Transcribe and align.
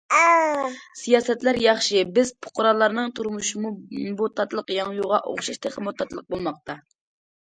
سىياسەتلەر 1.01 1.59
ياخشى، 1.63 2.01
بىز 2.15 2.31
پۇقرالارنىڭ 2.45 3.13
تۇرمۇشىمۇ 3.19 3.73
بۇ 4.23 4.31
تاتلىق 4.41 4.75
ياڭيۇغا 4.79 5.21
ئوخشاش 5.33 5.63
تېخىمۇ« 5.67 5.95
تاتلىق» 6.01 6.27
بولماقتا. 6.37 6.79